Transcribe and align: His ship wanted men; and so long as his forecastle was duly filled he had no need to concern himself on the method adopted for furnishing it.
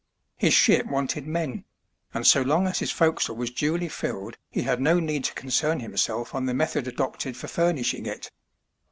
His 0.35 0.55
ship 0.55 0.87
wanted 0.87 1.27
men; 1.27 1.63
and 2.11 2.25
so 2.25 2.41
long 2.41 2.65
as 2.65 2.79
his 2.79 2.89
forecastle 2.89 3.35
was 3.35 3.51
duly 3.51 3.87
filled 3.87 4.35
he 4.49 4.63
had 4.63 4.81
no 4.81 4.99
need 4.99 5.23
to 5.25 5.33
concern 5.35 5.79
himself 5.79 6.33
on 6.33 6.47
the 6.47 6.55
method 6.55 6.87
adopted 6.87 7.37
for 7.37 7.47
furnishing 7.47 8.07
it. 8.07 8.31